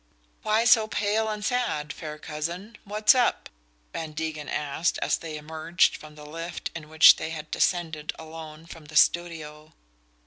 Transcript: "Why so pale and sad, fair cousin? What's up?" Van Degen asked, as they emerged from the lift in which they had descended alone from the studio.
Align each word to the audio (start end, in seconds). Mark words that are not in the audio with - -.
"Why 0.41 0.65
so 0.65 0.87
pale 0.87 1.29
and 1.29 1.45
sad, 1.45 1.93
fair 1.93 2.17
cousin? 2.17 2.75
What's 2.85 3.13
up?" 3.13 3.49
Van 3.93 4.13
Degen 4.13 4.49
asked, 4.49 4.97
as 4.99 5.17
they 5.19 5.37
emerged 5.37 5.95
from 5.95 6.15
the 6.15 6.25
lift 6.25 6.71
in 6.75 6.89
which 6.89 7.17
they 7.17 7.29
had 7.29 7.51
descended 7.51 8.11
alone 8.17 8.65
from 8.65 8.85
the 8.85 8.95
studio. 8.95 9.73